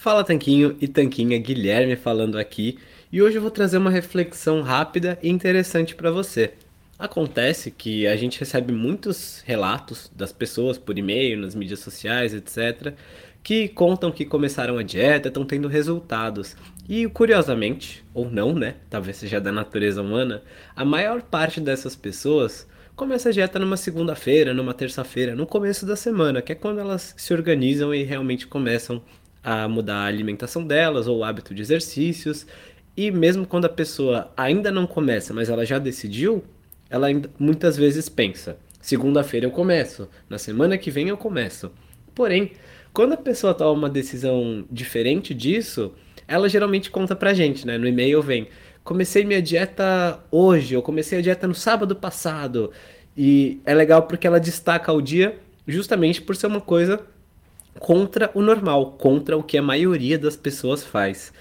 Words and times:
Fala 0.00 0.24
Tanquinho 0.24 0.78
e 0.80 0.88
Tanquinha, 0.88 1.38
Guilherme 1.38 1.94
falando 1.94 2.38
aqui, 2.38 2.78
e 3.12 3.20
hoje 3.20 3.36
eu 3.36 3.42
vou 3.42 3.50
trazer 3.50 3.76
uma 3.76 3.90
reflexão 3.90 4.62
rápida 4.62 5.18
e 5.22 5.28
interessante 5.28 5.94
para 5.94 6.10
você. 6.10 6.54
Acontece 6.98 7.70
que 7.70 8.06
a 8.06 8.16
gente 8.16 8.40
recebe 8.40 8.72
muitos 8.72 9.42
relatos 9.44 10.10
das 10.16 10.32
pessoas 10.32 10.78
por 10.78 10.96
e-mail, 10.96 11.38
nas 11.38 11.54
mídias 11.54 11.80
sociais, 11.80 12.32
etc., 12.32 12.94
que 13.42 13.68
contam 13.68 14.10
que 14.10 14.24
começaram 14.24 14.78
a 14.78 14.82
dieta, 14.82 15.28
estão 15.28 15.44
tendo 15.44 15.68
resultados. 15.68 16.56
E 16.88 17.06
curiosamente, 17.06 18.02
ou 18.14 18.30
não, 18.30 18.54
né? 18.54 18.76
Talvez 18.88 19.18
seja 19.18 19.38
da 19.38 19.52
natureza 19.52 20.00
humana, 20.00 20.42
a 20.74 20.82
maior 20.82 21.20
parte 21.20 21.60
dessas 21.60 21.94
pessoas 21.94 22.66
começa 22.96 23.28
a 23.28 23.32
dieta 23.32 23.58
numa 23.58 23.76
segunda-feira, 23.76 24.54
numa 24.54 24.72
terça-feira, 24.72 25.34
no 25.34 25.46
começo 25.46 25.84
da 25.84 25.94
semana, 25.94 26.40
que 26.40 26.52
é 26.52 26.54
quando 26.54 26.80
elas 26.80 27.14
se 27.18 27.34
organizam 27.34 27.94
e 27.94 28.02
realmente 28.02 28.46
começam 28.46 29.02
a 29.42 29.68
mudar 29.68 29.98
a 29.98 30.06
alimentação 30.06 30.64
delas 30.66 31.06
ou 31.06 31.18
o 31.18 31.24
hábito 31.24 31.54
de 31.54 31.62
exercícios. 31.62 32.46
E 32.96 33.10
mesmo 33.10 33.46
quando 33.46 33.64
a 33.64 33.70
pessoa 33.70 34.32
ainda 34.36 34.70
não 34.70 34.86
começa, 34.86 35.32
mas 35.32 35.48
ela 35.48 35.64
já 35.64 35.78
decidiu, 35.78 36.44
ela 36.88 37.06
ainda, 37.06 37.30
muitas 37.38 37.76
vezes 37.76 38.08
pensa: 38.08 38.58
segunda-feira 38.80 39.46
eu 39.46 39.50
começo, 39.50 40.08
na 40.28 40.38
semana 40.38 40.76
que 40.76 40.90
vem 40.90 41.08
eu 41.08 41.16
começo. 41.16 41.70
Porém, 42.14 42.52
quando 42.92 43.12
a 43.12 43.16
pessoa 43.16 43.54
toma 43.54 43.72
uma 43.72 43.88
decisão 43.88 44.64
diferente 44.70 45.32
disso, 45.32 45.92
ela 46.26 46.48
geralmente 46.48 46.90
conta 46.90 47.14
pra 47.14 47.32
gente, 47.32 47.66
né? 47.66 47.78
No 47.78 47.86
e-mail 47.86 48.20
vem: 48.20 48.48
comecei 48.82 49.24
minha 49.24 49.40
dieta 49.40 50.20
hoje, 50.30 50.74
eu 50.74 50.82
comecei 50.82 51.18
a 51.18 51.22
dieta 51.22 51.46
no 51.46 51.54
sábado 51.54 51.94
passado. 51.96 52.72
E 53.16 53.60
é 53.64 53.74
legal 53.74 54.02
porque 54.04 54.26
ela 54.26 54.40
destaca 54.40 54.92
o 54.92 55.00
dia 55.00 55.38
justamente 55.66 56.22
por 56.22 56.36
ser 56.36 56.46
uma 56.46 56.60
coisa 56.60 57.00
contra 57.80 58.30
o 58.34 58.42
normal, 58.42 58.92
contra 58.92 59.36
o 59.36 59.42
que 59.42 59.58
a 59.58 59.62
maioria 59.62 60.18
das 60.18 60.36
pessoas 60.36 60.84
faz. 60.84 61.32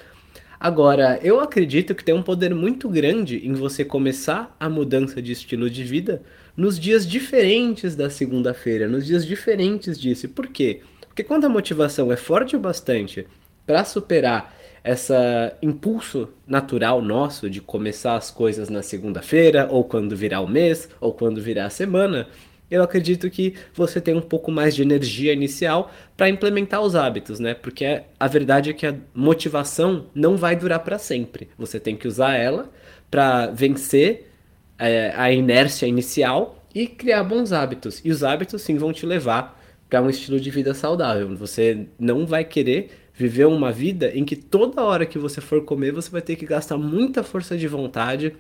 Agora, 0.58 1.20
eu 1.22 1.40
acredito 1.40 1.94
que 1.94 2.04
tem 2.04 2.16
um 2.16 2.24
poder 2.24 2.56
muito 2.56 2.90
grande 2.90 3.46
em 3.46 3.54
você 3.54 3.86
começar 3.86 4.56
a 4.60 4.70
mudança 4.70 5.22
de 5.22 5.34
estilo 5.34 5.70
de 5.70 5.84
vida 5.84 6.24
nos 6.56 6.80
dias 6.80 7.06
diferentes 7.06 7.96
da 7.96 8.10
segunda-feira, 8.10 8.88
nos 8.88 9.06
dias 9.06 9.26
diferentes 9.28 10.00
disso. 10.00 10.28
Por 10.30 10.48
quê? 10.48 10.82
Porque 11.08 11.24
quando 11.24 11.46
a 11.46 11.50
motivação 11.50 12.12
é 12.12 12.16
forte 12.16 12.56
o 12.56 12.60
bastante 12.60 13.28
para 13.66 13.84
superar 13.84 14.56
esse 14.84 15.14
impulso 15.62 16.30
natural 16.48 17.02
nosso 17.02 17.50
de 17.50 17.60
começar 17.60 18.16
as 18.16 18.32
coisas 18.32 18.70
na 18.70 18.82
segunda-feira, 18.82 19.68
ou 19.70 19.84
quando 19.84 20.16
virar 20.16 20.40
o 20.40 20.48
mês, 20.48 20.90
ou 21.02 21.14
quando 21.14 21.42
virar 21.42 21.66
a 21.66 21.70
semana, 21.70 22.28
eu 22.70 22.84
acredito 22.84 23.30
que 23.30 23.56
você 23.74 24.00
tem 24.00 24.16
um 24.16 24.22
pouco 24.22 24.52
mais 24.52 24.76
de 24.76 24.82
energia 24.82 25.34
inicial 25.34 25.92
para 26.16 26.30
implementar 26.30 26.82
os 26.82 26.96
hábitos, 26.96 27.40
né? 27.40 27.54
Porque 27.54 28.04
a 28.20 28.28
verdade 28.28 28.70
é 28.70 28.74
que 28.74 28.86
a 28.86 28.96
motivação 29.14 30.06
não 30.14 30.38
vai 30.38 30.56
durar 30.56 30.80
para 30.80 31.00
sempre. 31.00 31.50
Você 31.58 31.80
tem 31.80 31.96
que 31.96 32.08
usar 32.08 32.36
ela 32.36 32.70
para 33.10 33.48
vencer 33.48 34.32
é, 34.78 35.14
a 35.16 35.32
inércia 35.32 35.88
inicial 35.88 36.64
e 36.74 36.88
criar 36.88 37.24
bons 37.24 37.52
hábitos. 37.52 38.02
E 38.06 38.12
os 38.12 38.24
hábitos 38.24 38.62
sim 38.62 38.78
vão 38.78 38.94
te 38.94 39.06
levar 39.06 39.60
para 39.90 40.02
um 40.02 40.10
estilo 40.10 40.40
de 40.40 40.52
vida 40.52 40.74
saudável. 40.74 41.36
Você 41.36 41.88
não 42.00 42.26
vai 42.26 42.46
querer 42.46 42.92
viver 43.14 43.46
uma 43.46 43.72
vida 43.72 44.12
em 44.16 44.24
que 44.24 44.36
toda 44.36 44.82
hora 44.82 45.06
que 45.06 45.18
você 45.18 45.42
for 45.42 45.66
comer 45.66 45.92
você 45.92 46.10
vai 46.10 46.22
ter 46.22 46.38
que 46.38 46.46
gastar 46.46 46.78
muita 46.78 47.22
força 47.22 47.58
de 47.58 47.68
vontade 47.68 48.34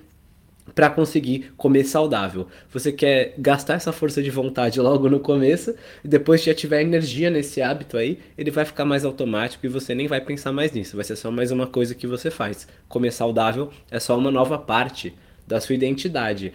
para 0.75 0.89
conseguir 0.89 1.51
comer 1.57 1.83
saudável. 1.83 2.47
Você 2.71 2.91
quer 2.91 3.33
gastar 3.37 3.75
essa 3.75 3.91
força 3.91 4.21
de 4.21 4.29
vontade 4.29 4.79
logo 4.79 5.09
no 5.09 5.19
começo 5.19 5.75
e 6.03 6.07
depois 6.07 6.43
já 6.43 6.53
tiver 6.53 6.81
energia 6.81 7.29
nesse 7.29 7.61
hábito 7.61 7.97
aí, 7.97 8.19
ele 8.37 8.51
vai 8.51 8.65
ficar 8.65 8.85
mais 8.85 9.05
automático 9.05 9.65
e 9.65 9.69
você 9.69 9.95
nem 9.95 10.07
vai 10.07 10.21
pensar 10.21 10.51
mais 10.51 10.71
nisso. 10.71 10.95
Vai 10.95 11.05
ser 11.05 11.15
só 11.15 11.31
mais 11.31 11.51
uma 11.51 11.67
coisa 11.67 11.95
que 11.95 12.07
você 12.07 12.29
faz. 12.29 12.67
Comer 12.87 13.11
saudável 13.11 13.71
é 13.89 13.99
só 13.99 14.17
uma 14.17 14.31
nova 14.31 14.57
parte 14.57 15.13
da 15.47 15.59
sua 15.59 15.75
identidade. 15.75 16.53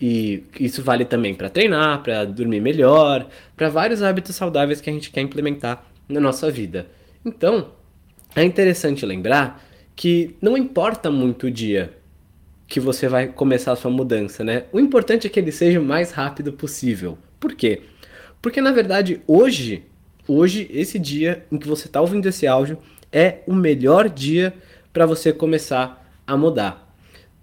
E 0.00 0.44
isso 0.60 0.82
vale 0.82 1.04
também 1.04 1.34
para 1.34 1.48
treinar, 1.48 2.02
para 2.02 2.24
dormir 2.24 2.60
melhor, 2.60 3.26
para 3.56 3.68
vários 3.68 4.02
hábitos 4.02 4.36
saudáveis 4.36 4.80
que 4.80 4.88
a 4.88 4.92
gente 4.92 5.10
quer 5.10 5.22
implementar 5.22 5.84
na 6.08 6.20
nossa 6.20 6.50
vida. 6.50 6.86
Então, 7.24 7.72
é 8.36 8.44
interessante 8.44 9.04
lembrar 9.04 9.64
que 9.96 10.36
não 10.40 10.56
importa 10.56 11.10
muito 11.10 11.48
o 11.48 11.50
dia 11.50 11.97
que 12.68 12.78
você 12.78 13.08
vai 13.08 13.26
começar 13.28 13.72
a 13.72 13.76
sua 13.76 13.90
mudança, 13.90 14.44
né? 14.44 14.64
O 14.70 14.78
importante 14.78 15.26
é 15.26 15.30
que 15.30 15.40
ele 15.40 15.50
seja 15.50 15.80
o 15.80 15.84
mais 15.84 16.10
rápido 16.12 16.52
possível. 16.52 17.16
Por 17.40 17.54
quê? 17.54 17.80
Porque 18.42 18.60
na 18.60 18.70
verdade 18.70 19.22
hoje, 19.26 19.84
hoje 20.28 20.70
esse 20.70 20.98
dia 20.98 21.46
em 21.50 21.56
que 21.56 21.66
você 21.66 21.86
está 21.86 21.98
ouvindo 22.00 22.26
esse 22.26 22.46
áudio 22.46 22.78
é 23.10 23.38
o 23.46 23.54
melhor 23.54 24.08
dia 24.08 24.54
para 24.92 25.06
você 25.06 25.32
começar 25.32 26.06
a 26.26 26.36
mudar. 26.36 26.94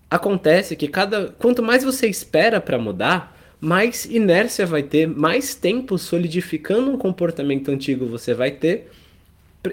Acontece 0.10 0.76
que 0.76 0.88
cada 0.88 1.30
quanto 1.40 1.64
mais 1.64 1.84
você 1.84 2.08
espera 2.08 2.62
para 2.62 2.78
mudar, 2.78 3.36
mais 3.60 4.06
inércia 4.06 4.66
vai 4.68 4.84
ter, 4.84 5.08
mais 5.08 5.56
tempo 5.56 5.98
solidificando 5.98 6.92
um 6.92 6.98
comportamento 6.98 7.72
antigo 7.72 8.06
você 8.06 8.36
vai 8.36 8.52
ter 8.52 8.92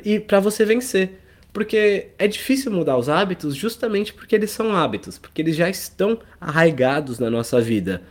e 0.02 0.18
para 0.18 0.40
você 0.40 0.64
vencer. 0.64 1.20
Porque 1.52 2.08
é 2.18 2.26
difícil 2.26 2.72
mudar 2.72 2.96
os 2.96 3.08
hábitos 3.08 3.54
justamente 3.54 4.12
porque 4.12 4.34
eles 4.34 4.50
são 4.50 4.74
hábitos, 4.74 5.18
porque 5.18 5.42
eles 5.42 5.54
já 5.54 5.68
estão 5.68 6.18
arraigados 6.40 7.18
na 7.18 7.28
nossa 7.28 7.60
vida. 7.60 8.02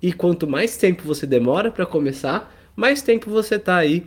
E 0.00 0.12
quanto 0.12 0.46
mais 0.46 0.76
tempo 0.76 1.02
você 1.04 1.26
demora 1.26 1.70
para 1.70 1.86
começar, 1.86 2.54
mais 2.76 3.00
tempo 3.00 3.30
você 3.30 3.54
está 3.54 3.76
aí 3.76 4.04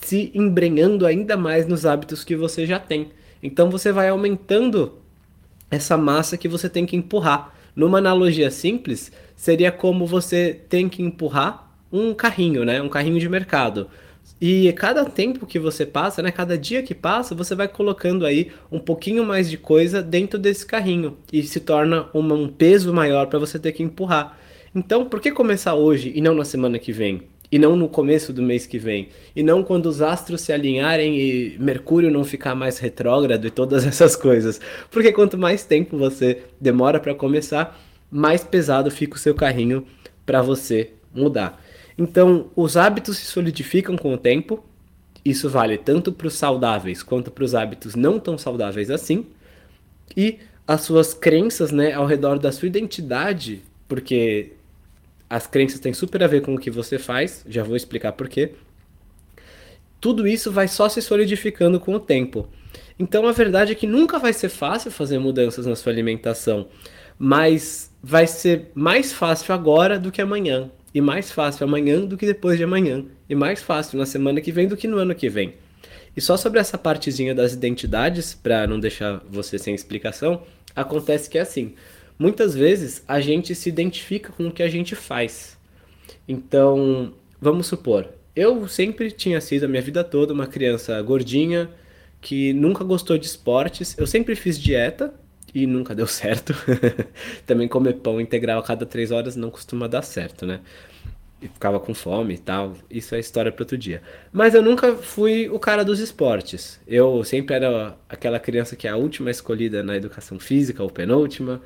se 0.00 0.30
embrenhando 0.34 1.06
ainda 1.06 1.36
mais 1.36 1.66
nos 1.66 1.84
hábitos 1.84 2.24
que 2.24 2.34
você 2.34 2.66
já 2.66 2.78
tem. 2.78 3.10
Então 3.42 3.70
você 3.70 3.92
vai 3.92 4.08
aumentando 4.08 4.98
essa 5.70 5.96
massa 5.96 6.36
que 6.36 6.48
você 6.48 6.68
tem 6.68 6.86
que 6.86 6.96
empurrar. 6.96 7.54
Numa 7.74 7.98
analogia 7.98 8.50
simples, 8.50 9.12
seria 9.34 9.70
como 9.70 10.06
você 10.06 10.58
tem 10.68 10.88
que 10.88 11.02
empurrar 11.02 11.70
um 11.92 12.14
carrinho, 12.14 12.64
né? 12.64 12.80
Um 12.80 12.88
carrinho 12.88 13.20
de 13.20 13.28
mercado. 13.28 13.88
E 14.40 14.70
cada 14.74 15.04
tempo 15.04 15.46
que 15.46 15.58
você 15.58 15.86
passa, 15.86 16.22
né, 16.22 16.30
cada 16.30 16.58
dia 16.58 16.82
que 16.82 16.94
passa, 16.94 17.34
você 17.34 17.54
vai 17.54 17.68
colocando 17.68 18.26
aí 18.26 18.52
um 18.70 18.78
pouquinho 18.78 19.24
mais 19.24 19.48
de 19.48 19.56
coisa 19.56 20.02
dentro 20.02 20.38
desse 20.38 20.66
carrinho 20.66 21.16
e 21.32 21.42
se 21.42 21.60
torna 21.60 22.08
uma, 22.12 22.34
um 22.34 22.48
peso 22.48 22.92
maior 22.92 23.26
para 23.28 23.38
você 23.38 23.58
ter 23.58 23.72
que 23.72 23.82
empurrar. 23.82 24.38
Então, 24.74 25.06
por 25.06 25.22
que 25.22 25.30
começar 25.30 25.74
hoje 25.74 26.12
e 26.14 26.20
não 26.20 26.34
na 26.34 26.44
semana 26.44 26.78
que 26.78 26.92
vem? 26.92 27.22
E 27.50 27.58
não 27.58 27.76
no 27.76 27.88
começo 27.88 28.30
do 28.32 28.42
mês 28.42 28.66
que 28.66 28.78
vem? 28.78 29.08
E 29.34 29.42
não 29.42 29.62
quando 29.62 29.86
os 29.86 30.02
astros 30.02 30.42
se 30.42 30.52
alinharem 30.52 31.18
e 31.18 31.56
Mercúrio 31.58 32.10
não 32.10 32.24
ficar 32.24 32.54
mais 32.54 32.78
retrógrado 32.78 33.46
e 33.46 33.50
todas 33.50 33.86
essas 33.88 34.14
coisas? 34.16 34.60
Porque 34.90 35.12
quanto 35.12 35.38
mais 35.38 35.64
tempo 35.64 35.96
você 35.96 36.42
demora 36.60 37.00
para 37.00 37.14
começar, 37.14 37.80
mais 38.10 38.44
pesado 38.44 38.90
fica 38.90 39.16
o 39.16 39.18
seu 39.18 39.34
carrinho 39.34 39.86
para 40.26 40.42
você 40.42 40.90
mudar. 41.14 41.62
Então, 41.98 42.50
os 42.54 42.76
hábitos 42.76 43.18
se 43.18 43.24
solidificam 43.26 43.96
com 43.96 44.12
o 44.12 44.18
tempo. 44.18 44.62
Isso 45.24 45.48
vale 45.48 45.78
tanto 45.78 46.12
para 46.12 46.26
os 46.26 46.34
saudáveis 46.34 47.02
quanto 47.02 47.30
para 47.30 47.44
os 47.44 47.54
hábitos 47.54 47.94
não 47.94 48.18
tão 48.18 48.36
saudáveis 48.36 48.90
assim. 48.90 49.26
E 50.16 50.38
as 50.66 50.82
suas 50.82 51.14
crenças, 51.14 51.70
né, 51.72 51.92
ao 51.92 52.06
redor 52.06 52.38
da 52.38 52.52
sua 52.52 52.66
identidade, 52.66 53.62
porque 53.88 54.52
as 55.28 55.46
crenças 55.46 55.80
têm 55.80 55.92
super 55.92 56.22
a 56.22 56.26
ver 56.26 56.42
com 56.42 56.54
o 56.54 56.58
que 56.58 56.70
você 56.70 56.98
faz, 56.98 57.44
já 57.48 57.62
vou 57.62 57.76
explicar 57.76 58.12
por 58.12 58.28
quê. 58.28 58.52
Tudo 60.00 60.26
isso 60.26 60.52
vai 60.52 60.68
só 60.68 60.88
se 60.88 61.00
solidificando 61.00 61.80
com 61.80 61.94
o 61.94 62.00
tempo. 62.00 62.48
Então 62.98 63.26
a 63.26 63.32
verdade 63.32 63.72
é 63.72 63.74
que 63.74 63.86
nunca 63.86 64.18
vai 64.18 64.32
ser 64.32 64.48
fácil 64.48 64.90
fazer 64.90 65.18
mudanças 65.18 65.66
na 65.66 65.74
sua 65.74 65.92
alimentação, 65.92 66.68
mas 67.18 67.92
vai 68.02 68.26
ser 68.26 68.70
mais 68.74 69.12
fácil 69.12 69.54
agora 69.54 69.98
do 69.98 70.12
que 70.12 70.22
amanhã 70.22 70.70
e 70.96 71.00
mais 71.02 71.30
fácil 71.30 71.64
amanhã 71.64 72.00
do 72.00 72.16
que 72.16 72.24
depois 72.24 72.56
de 72.56 72.64
amanhã, 72.64 73.04
e 73.28 73.34
mais 73.34 73.62
fácil 73.62 73.98
na 73.98 74.06
semana 74.06 74.40
que 74.40 74.50
vem 74.50 74.66
do 74.66 74.78
que 74.78 74.88
no 74.88 74.96
ano 74.96 75.14
que 75.14 75.28
vem. 75.28 75.52
E 76.16 76.22
só 76.22 76.38
sobre 76.38 76.58
essa 76.58 76.78
partezinha 76.78 77.34
das 77.34 77.52
identidades, 77.52 78.32
para 78.32 78.66
não 78.66 78.80
deixar 78.80 79.22
você 79.28 79.58
sem 79.58 79.74
explicação, 79.74 80.40
acontece 80.74 81.28
que 81.28 81.36
é 81.36 81.42
assim. 81.42 81.74
Muitas 82.18 82.54
vezes 82.54 83.04
a 83.06 83.20
gente 83.20 83.54
se 83.54 83.68
identifica 83.68 84.32
com 84.32 84.46
o 84.48 84.50
que 84.50 84.62
a 84.62 84.70
gente 84.70 84.94
faz. 84.94 85.58
Então, 86.26 87.12
vamos 87.38 87.66
supor, 87.66 88.08
eu 88.34 88.66
sempre 88.66 89.10
tinha 89.10 89.38
sido 89.38 89.64
a 89.64 89.68
minha 89.68 89.82
vida 89.82 90.02
toda 90.02 90.32
uma 90.32 90.46
criança 90.46 90.98
gordinha, 91.02 91.68
que 92.22 92.54
nunca 92.54 92.82
gostou 92.82 93.18
de 93.18 93.26
esportes. 93.26 93.94
Eu 93.98 94.06
sempre 94.06 94.34
fiz 94.34 94.58
dieta 94.58 95.12
e 95.54 95.66
nunca 95.66 95.94
deu 95.94 96.06
certo. 96.06 96.54
Também 97.46 97.68
comer 97.68 97.94
pão 97.94 98.20
integral 98.20 98.60
a 98.60 98.62
cada 98.62 98.86
três 98.86 99.10
horas 99.10 99.36
não 99.36 99.50
costuma 99.50 99.86
dar 99.86 100.02
certo, 100.02 100.46
né? 100.46 100.60
E 101.40 101.48
ficava 101.48 101.78
com 101.78 101.94
fome 101.94 102.34
e 102.34 102.38
tal. 102.38 102.74
Isso 102.90 103.14
é 103.14 103.20
história 103.20 103.52
para 103.52 103.62
outro 103.62 103.76
dia. 103.76 104.02
Mas 104.32 104.54
eu 104.54 104.62
nunca 104.62 104.94
fui 104.96 105.48
o 105.48 105.58
cara 105.58 105.84
dos 105.84 106.00
esportes. 106.00 106.80
Eu 106.86 107.22
sempre 107.24 107.54
era 107.54 107.96
aquela 108.08 108.38
criança 108.40 108.74
que 108.76 108.86
é 108.86 108.90
a 108.90 108.96
última 108.96 109.30
escolhida 109.30 109.82
na 109.82 109.96
educação 109.96 110.38
física, 110.38 110.82
ou 110.82 110.90
penúltima, 110.90 111.60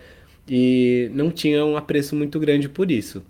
e 0.48 1.10
não 1.14 1.30
tinha 1.30 1.64
um 1.64 1.76
apreço 1.76 2.16
muito 2.16 2.38
grande 2.40 2.68
por 2.68 2.90
isso. 2.90 3.24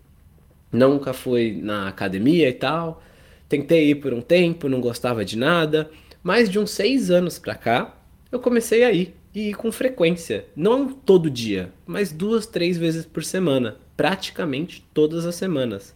Nunca 0.73 1.12
fui 1.12 1.61
na 1.62 1.88
academia 1.88 2.49
e 2.49 2.52
tal. 2.52 3.02
Tentei 3.49 3.91
ir 3.91 3.97
por 3.97 4.14
um 4.14 4.23
tempo, 4.23 4.69
não 4.69 4.81
gostava 4.81 5.25
de 5.25 5.37
nada. 5.37 5.91
Mais 6.23 6.49
de 6.49 6.58
uns 6.58 6.70
seis 6.70 7.11
anos 7.11 7.38
pra 7.38 7.55
cá, 7.55 7.97
eu 8.31 8.41
comecei 8.41 8.85
a 8.85 8.93
ir. 8.93 9.19
E 9.34 9.54
com 9.54 9.70
frequência. 9.70 10.46
Não 10.56 10.88
todo 10.88 11.30
dia, 11.30 11.72
mas 11.86 12.12
duas, 12.12 12.46
três 12.46 12.76
vezes 12.76 13.06
por 13.06 13.22
semana. 13.22 13.76
Praticamente 13.96 14.84
todas 14.92 15.24
as 15.24 15.34
semanas. 15.34 15.94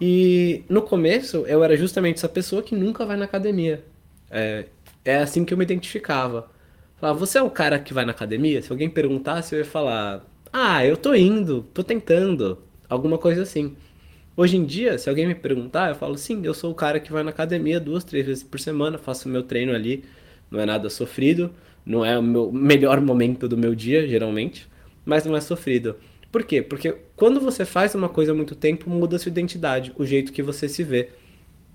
E 0.00 0.64
no 0.68 0.82
começo 0.82 1.44
eu 1.46 1.62
era 1.62 1.76
justamente 1.76 2.16
essa 2.16 2.28
pessoa 2.28 2.62
que 2.62 2.74
nunca 2.74 3.04
vai 3.04 3.16
na 3.16 3.24
academia. 3.24 3.84
É, 4.30 4.66
é 5.04 5.16
assim 5.18 5.44
que 5.44 5.52
eu 5.52 5.58
me 5.58 5.64
identificava. 5.64 6.50
Falava, 6.96 7.18
você 7.18 7.38
é 7.38 7.42
o 7.42 7.50
cara 7.50 7.78
que 7.78 7.92
vai 7.92 8.04
na 8.04 8.12
academia? 8.12 8.62
Se 8.62 8.72
alguém 8.72 8.88
perguntasse, 8.88 9.54
eu 9.54 9.58
ia 9.58 9.64
falar, 9.64 10.24
ah, 10.52 10.84
eu 10.86 10.96
tô 10.96 11.14
indo, 11.14 11.62
tô 11.74 11.82
tentando. 11.82 12.58
Alguma 12.88 13.18
coisa 13.18 13.42
assim. 13.42 13.76
Hoje 14.36 14.56
em 14.56 14.64
dia, 14.64 14.98
se 14.98 15.08
alguém 15.08 15.26
me 15.26 15.34
perguntar, 15.34 15.90
eu 15.90 15.94
falo 15.94 16.16
sim, 16.16 16.44
eu 16.44 16.54
sou 16.54 16.72
o 16.72 16.74
cara 16.74 16.98
que 16.98 17.12
vai 17.12 17.22
na 17.22 17.30
academia 17.30 17.78
duas, 17.78 18.02
três 18.02 18.26
vezes 18.26 18.42
por 18.42 18.58
semana, 18.58 18.98
faço 18.98 19.28
meu 19.28 19.42
treino 19.42 19.72
ali, 19.72 20.04
não 20.50 20.58
é 20.60 20.66
nada 20.66 20.90
sofrido, 20.90 21.52
não 21.84 22.04
é 22.04 22.18
o 22.18 22.22
meu 22.22 22.52
melhor 22.52 23.00
momento 23.00 23.48
do 23.48 23.56
meu 23.56 23.74
dia, 23.74 24.06
geralmente, 24.06 24.68
mas 25.04 25.24
não 25.24 25.36
é 25.36 25.40
sofrido. 25.40 25.96
Por 26.32 26.42
quê? 26.42 26.62
Porque 26.62 26.96
quando 27.14 27.40
você 27.40 27.64
faz 27.64 27.94
uma 27.94 28.08
coisa 28.08 28.32
há 28.32 28.34
muito 28.34 28.54
tempo, 28.54 28.90
muda 28.90 29.18
sua 29.18 29.30
identidade, 29.30 29.92
o 29.96 30.04
jeito 30.04 30.32
que 30.32 30.42
você 30.42 30.68
se 30.68 30.82
vê. 30.82 31.10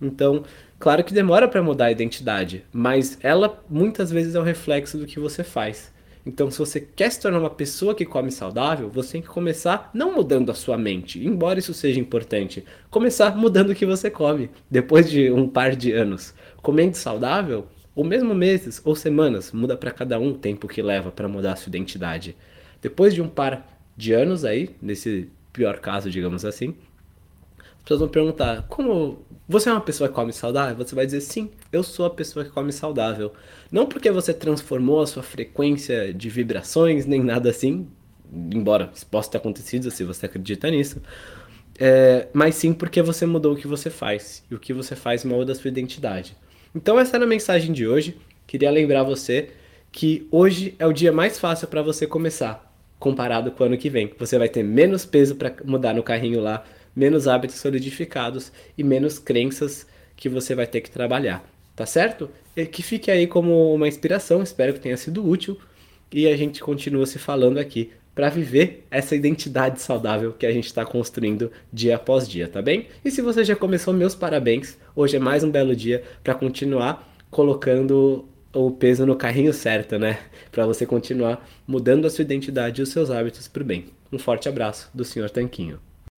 Então, 0.01 0.43
claro 0.77 1.03
que 1.03 1.13
demora 1.13 1.47
para 1.47 1.61
mudar 1.61 1.85
a 1.85 1.91
identidade, 1.91 2.65
mas 2.71 3.17
ela 3.21 3.63
muitas 3.69 4.11
vezes 4.11 4.35
é 4.35 4.39
o 4.39 4.43
reflexo 4.43 4.97
do 4.97 5.05
que 5.05 5.19
você 5.19 5.43
faz. 5.43 5.93
Então, 6.25 6.51
se 6.51 6.59
você 6.59 6.79
quer 6.81 7.11
se 7.11 7.21
tornar 7.21 7.39
uma 7.39 7.49
pessoa 7.49 7.95
que 7.95 8.05
come 8.05 8.31
saudável, 8.31 8.89
você 8.89 9.13
tem 9.13 9.21
que 9.21 9.27
começar 9.27 9.89
não 9.93 10.13
mudando 10.13 10.51
a 10.51 10.53
sua 10.53 10.77
mente, 10.77 11.25
embora 11.25 11.59
isso 11.59 11.73
seja 11.73 11.99
importante, 11.99 12.63
começar 12.89 13.35
mudando 13.37 13.69
o 13.69 13.75
que 13.75 13.85
você 13.85 14.09
come. 14.09 14.49
Depois 14.69 15.09
de 15.09 15.31
um 15.31 15.47
par 15.47 15.75
de 15.75 15.91
anos 15.91 16.33
comendo 16.61 16.97
saudável, 16.97 17.67
ou 17.95 18.03
mesmo 18.03 18.33
meses 18.33 18.81
ou 18.83 18.95
semanas, 18.95 19.51
muda 19.51 19.75
para 19.75 19.91
cada 19.91 20.19
um 20.19 20.29
o 20.29 20.37
tempo 20.37 20.67
que 20.67 20.81
leva 20.81 21.11
para 21.11 21.27
mudar 21.27 21.53
a 21.53 21.55
sua 21.55 21.69
identidade. 21.69 22.35
Depois 22.81 23.13
de 23.13 23.21
um 23.21 23.27
par 23.27 23.67
de 23.97 24.13
anos 24.13 24.45
aí, 24.45 24.69
nesse 24.81 25.29
pior 25.51 25.79
caso, 25.79 26.09
digamos 26.09 26.45
assim, 26.45 26.75
as 27.57 27.83
pessoas 27.83 27.99
vão 27.99 28.09
perguntar: 28.09 28.65
como 28.67 29.25
você 29.47 29.69
é 29.69 29.71
uma 29.71 29.81
pessoa 29.81 30.07
que 30.07 30.15
come 30.15 30.31
saudável? 30.31 30.85
Você 30.85 30.95
vai 30.95 31.05
dizer: 31.05 31.21
sim, 31.21 31.49
eu 31.71 31.83
sou 31.83 32.05
a 32.05 32.09
pessoa 32.09 32.45
que 32.45 32.51
come 32.51 32.71
saudável. 32.71 33.33
Não 33.71 33.85
porque 33.85 34.11
você 34.11 34.33
transformou 34.33 35.01
a 35.01 35.07
sua 35.07 35.23
frequência 35.23 36.13
de 36.13 36.29
vibrações, 36.29 37.05
nem 37.05 37.21
nada 37.23 37.49
assim, 37.49 37.87
embora 38.31 38.91
isso 38.93 39.05
possa 39.07 39.31
ter 39.31 39.37
acontecido 39.37 39.89
se 39.91 40.03
você 40.03 40.25
acredita 40.25 40.69
nisso, 40.69 41.01
é, 41.79 42.27
mas 42.33 42.55
sim 42.55 42.73
porque 42.73 43.01
você 43.01 43.25
mudou 43.25 43.53
o 43.53 43.55
que 43.55 43.67
você 43.67 43.89
faz. 43.89 44.43
E 44.49 44.55
o 44.55 44.59
que 44.59 44.73
você 44.73 44.95
faz 44.95 45.23
molda 45.23 45.53
a 45.53 45.55
sua 45.55 45.69
identidade. 45.69 46.35
Então, 46.75 46.99
essa 46.99 47.17
era 47.17 47.25
a 47.25 47.27
mensagem 47.27 47.73
de 47.73 47.87
hoje. 47.87 48.17
Queria 48.45 48.71
lembrar 48.71 49.03
você 49.03 49.49
que 49.91 50.27
hoje 50.31 50.75
é 50.77 50.85
o 50.85 50.93
dia 50.93 51.11
mais 51.11 51.39
fácil 51.39 51.67
para 51.67 51.81
você 51.81 52.05
começar, 52.05 52.73
comparado 52.99 53.51
com 53.51 53.63
o 53.63 53.67
ano 53.67 53.77
que 53.77 53.89
vem. 53.89 54.11
Você 54.19 54.37
vai 54.37 54.49
ter 54.49 54.63
menos 54.63 55.05
peso 55.05 55.35
para 55.35 55.53
mudar 55.65 55.93
no 55.93 56.03
carrinho 56.03 56.39
lá 56.39 56.63
menos 56.95 57.27
hábitos 57.27 57.57
solidificados 57.57 58.51
e 58.77 58.83
menos 58.83 59.19
crenças 59.19 59.87
que 60.15 60.27
você 60.27 60.53
vai 60.53 60.67
ter 60.67 60.81
que 60.81 60.91
trabalhar, 60.91 61.43
tá 61.75 61.85
certo? 61.85 62.29
E 62.55 62.65
que 62.65 62.83
fique 62.83 63.09
aí 63.09 63.25
como 63.25 63.73
uma 63.73 63.87
inspiração, 63.87 64.43
espero 64.43 64.73
que 64.73 64.81
tenha 64.81 64.97
sido 64.97 65.25
útil 65.25 65.57
e 66.11 66.27
a 66.27 66.35
gente 66.35 66.61
continua 66.61 67.05
se 67.05 67.17
falando 67.17 67.57
aqui 67.57 67.91
para 68.13 68.29
viver 68.29 68.85
essa 68.91 69.15
identidade 69.15 69.81
saudável 69.81 70.33
que 70.33 70.45
a 70.45 70.51
gente 70.51 70.65
está 70.65 70.85
construindo 70.85 71.51
dia 71.71 71.95
após 71.95 72.27
dia, 72.27 72.47
tá 72.47 72.61
bem? 72.61 72.87
E 73.03 73.11
se 73.11 73.21
você 73.21 73.43
já 73.43 73.55
começou, 73.55 73.93
meus 73.93 74.15
parabéns. 74.15 74.77
Hoje 74.95 75.15
é 75.15 75.19
mais 75.19 75.43
um 75.43 75.51
belo 75.51 75.75
dia 75.75 76.03
para 76.23 76.35
continuar 76.35 77.07
colocando 77.29 78.27
o 78.53 78.71
peso 78.71 79.05
no 79.05 79.15
carrinho 79.15 79.53
certo, 79.53 79.97
né? 79.97 80.19
Para 80.51 80.65
você 80.65 80.85
continuar 80.85 81.47
mudando 81.67 82.05
a 82.05 82.09
sua 82.09 82.23
identidade 82.23 82.81
e 82.81 82.83
os 82.83 82.89
seus 82.89 83.11
hábitos 83.11 83.47
para 83.47 83.61
o 83.61 83.65
bem. 83.65 83.85
Um 84.11 84.17
forte 84.17 84.49
abraço 84.49 84.89
do 84.93 85.05
Sr. 85.05 85.29
Tanquinho. 85.29 85.79